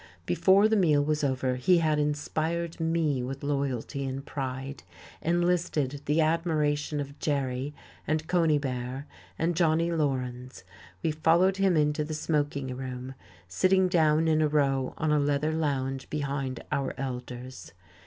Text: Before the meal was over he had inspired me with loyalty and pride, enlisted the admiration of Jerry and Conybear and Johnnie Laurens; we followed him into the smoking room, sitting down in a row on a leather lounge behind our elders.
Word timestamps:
Before 0.25 0.67
the 0.67 0.75
meal 0.75 1.03
was 1.05 1.23
over 1.23 1.57
he 1.57 1.77
had 1.77 1.99
inspired 1.99 2.79
me 2.79 3.21
with 3.21 3.43
loyalty 3.43 4.03
and 4.03 4.25
pride, 4.25 4.81
enlisted 5.21 6.01
the 6.05 6.21
admiration 6.21 6.99
of 6.99 7.19
Jerry 7.19 7.75
and 8.07 8.25
Conybear 8.27 9.05
and 9.37 9.55
Johnnie 9.55 9.91
Laurens; 9.91 10.63
we 11.03 11.11
followed 11.11 11.57
him 11.57 11.77
into 11.77 12.03
the 12.03 12.15
smoking 12.15 12.75
room, 12.75 13.13
sitting 13.47 13.87
down 13.87 14.27
in 14.27 14.41
a 14.41 14.47
row 14.47 14.95
on 14.97 15.11
a 15.11 15.19
leather 15.19 15.51
lounge 15.53 16.09
behind 16.09 16.63
our 16.71 16.95
elders. 16.99 17.71